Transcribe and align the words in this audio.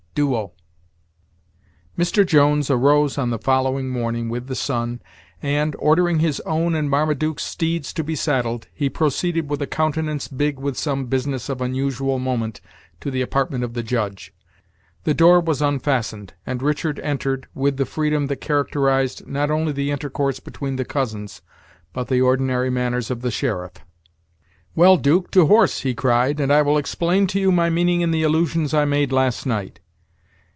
Duo. 0.13 0.51
Mr. 1.97 2.25
Jones 2.25 2.69
arose 2.69 3.17
on 3.17 3.29
the 3.29 3.39
following 3.39 3.87
morning 3.87 4.27
with 4.27 4.47
the 4.47 4.55
sun, 4.55 5.01
and, 5.41 5.73
ordering 5.79 6.19
his 6.19 6.41
own 6.41 6.75
and 6.75 6.89
Marmaduke's 6.89 7.43
steeds 7.45 7.93
to 7.93 8.03
be 8.03 8.13
saddled, 8.13 8.67
he 8.73 8.89
proceeded, 8.89 9.49
with 9.49 9.61
a 9.61 9.67
countenance 9.67 10.27
big 10.27 10.59
with 10.59 10.77
some 10.77 11.05
business 11.05 11.47
of 11.47 11.61
unusual 11.61 12.19
moment 12.19 12.59
to 12.99 13.09
the 13.09 13.21
apartment 13.21 13.63
of 13.63 13.73
the 13.73 13.83
Judge. 13.83 14.33
The 15.05 15.13
door 15.13 15.39
was 15.39 15.61
unfastened, 15.61 16.33
and 16.45 16.61
Richard 16.61 16.99
entered, 16.99 17.47
with 17.53 17.77
the 17.77 17.85
freedom 17.85 18.27
that 18.27 18.41
characterized 18.41 19.25
not 19.25 19.49
only 19.49 19.71
the 19.71 19.91
intercourse 19.91 20.41
between 20.41 20.75
the 20.75 20.83
cousins, 20.85 21.41
but 21.93 22.09
the 22.09 22.19
ordinary 22.19 22.69
manners 22.69 23.09
of 23.11 23.21
the 23.21 23.31
sheriff. 23.31 23.75
"Well, 24.75 24.97
'Duke, 24.97 25.31
to 25.31 25.45
horse," 25.45 25.79
he 25.83 25.93
cried, 25.95 26.41
"and 26.41 26.51
I 26.51 26.63
will 26.63 26.77
explain 26.77 27.27
to 27.27 27.39
you 27.39 27.49
my 27.49 27.69
meaning 27.69 28.01
in 28.01 28.11
the 28.11 28.23
allusions 28.23 28.73
I 28.73 28.83
made 28.83 29.13
last 29.13 29.45
night. 29.45 29.79